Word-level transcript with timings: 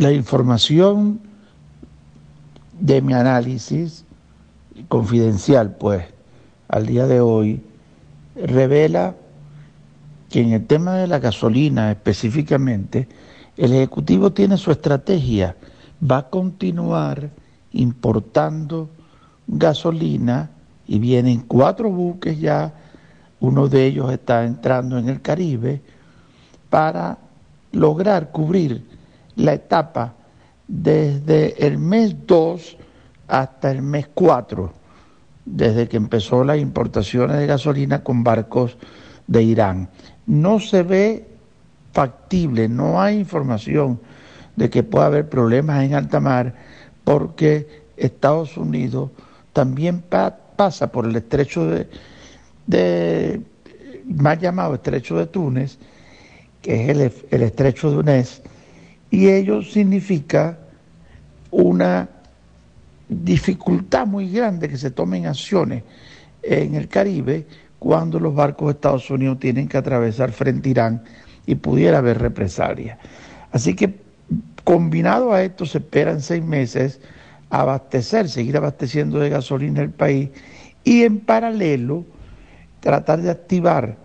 la 0.00 0.12
información 0.12 1.20
de 2.80 3.02
mi 3.02 3.12
análisis 3.12 4.06
confidencial, 4.88 5.76
pues, 5.76 6.06
al 6.68 6.86
día 6.86 7.06
de 7.06 7.20
hoy, 7.20 7.60
revela 8.34 9.14
que 10.30 10.40
en 10.40 10.52
el 10.54 10.66
tema 10.66 10.94
de 10.94 11.06
la 11.06 11.18
gasolina 11.18 11.90
específicamente, 11.90 13.08
el 13.58 13.74
Ejecutivo 13.74 14.32
tiene 14.32 14.56
su 14.56 14.70
estrategia, 14.70 15.54
va 16.10 16.16
a 16.16 16.30
continuar 16.30 17.28
importando 17.72 18.88
gasolina 19.46 20.48
y 20.88 20.98
vienen 20.98 21.40
cuatro 21.40 21.90
buques 21.90 22.40
ya, 22.40 22.72
uno 23.38 23.68
de 23.68 23.84
ellos 23.84 24.10
está 24.10 24.46
entrando 24.46 24.96
en 24.96 25.10
el 25.10 25.20
Caribe, 25.20 25.82
para 26.70 27.18
lograr 27.72 28.30
cubrir 28.30 28.89
la 29.44 29.54
etapa 29.54 30.14
desde 30.68 31.66
el 31.66 31.78
mes 31.78 32.14
2 32.26 32.76
hasta 33.28 33.70
el 33.70 33.82
mes 33.82 34.08
4, 34.12 34.72
desde 35.44 35.88
que 35.88 35.96
empezó 35.96 36.44
las 36.44 36.58
importaciones 36.58 37.38
de 37.38 37.46
gasolina 37.46 38.02
con 38.02 38.22
barcos 38.22 38.76
de 39.26 39.42
Irán. 39.42 39.88
No 40.26 40.60
se 40.60 40.82
ve 40.82 41.28
factible, 41.92 42.68
no 42.68 43.00
hay 43.00 43.18
información 43.18 44.00
de 44.56 44.70
que 44.70 44.82
pueda 44.82 45.06
haber 45.06 45.28
problemas 45.28 45.84
en 45.84 45.94
alta 45.94 46.20
mar 46.20 46.54
porque 47.04 47.84
Estados 47.96 48.56
Unidos 48.56 49.10
también 49.52 50.02
pasa 50.56 50.92
por 50.92 51.06
el 51.06 51.16
estrecho 51.16 51.66
de, 51.66 51.88
de, 52.66 53.40
más 54.06 54.38
llamado 54.38 54.74
estrecho 54.74 55.16
de 55.16 55.26
Túnez, 55.26 55.78
que 56.62 56.84
es 56.84 56.88
el, 56.90 57.12
el 57.30 57.42
estrecho 57.42 57.90
de 57.90 57.96
Unés, 57.98 58.42
y 59.10 59.28
ello 59.28 59.62
significa 59.62 60.58
una 61.50 62.08
dificultad 63.08 64.06
muy 64.06 64.30
grande 64.30 64.68
que 64.68 64.76
se 64.76 64.90
tomen 64.90 65.26
acciones 65.26 65.82
en 66.42 66.74
el 66.74 66.88
Caribe 66.88 67.46
cuando 67.78 68.20
los 68.20 68.34
barcos 68.34 68.68
de 68.68 68.72
Estados 68.72 69.10
Unidos 69.10 69.40
tienen 69.40 69.66
que 69.66 69.78
atravesar 69.78 70.30
frente 70.30 70.68
a 70.68 70.70
Irán 70.70 71.02
y 71.46 71.56
pudiera 71.56 71.98
haber 71.98 72.18
represalia. 72.18 72.98
Así 73.50 73.74
que 73.74 73.96
combinado 74.62 75.32
a 75.32 75.42
esto 75.42 75.66
se 75.66 75.78
esperan 75.78 76.20
seis 76.20 76.44
meses 76.44 77.00
abastecer, 77.48 78.28
seguir 78.28 78.56
abasteciendo 78.56 79.18
de 79.18 79.30
gasolina 79.30 79.82
el 79.82 79.90
país 79.90 80.30
y 80.84 81.02
en 81.02 81.18
paralelo 81.18 82.04
tratar 82.78 83.20
de 83.22 83.30
activar 83.30 83.96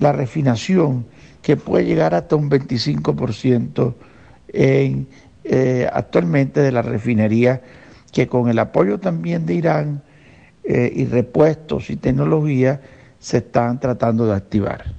la 0.00 0.12
refinación 0.12 1.06
que 1.42 1.56
puede 1.56 1.84
llegar 1.84 2.14
hasta 2.14 2.34
un 2.34 2.50
25% 2.50 3.94
en, 4.52 5.08
eh, 5.44 5.88
actualmente 5.92 6.60
de 6.60 6.72
la 6.72 6.82
refinería 6.82 7.62
que 8.12 8.26
con 8.26 8.48
el 8.48 8.58
apoyo 8.58 8.98
también 8.98 9.46
de 9.46 9.54
Irán 9.54 10.02
eh, 10.64 10.92
y 10.94 11.04
repuestos 11.06 11.90
y 11.90 11.96
tecnología 11.96 12.80
se 13.18 13.38
están 13.38 13.80
tratando 13.80 14.26
de 14.26 14.34
activar. 14.34 14.97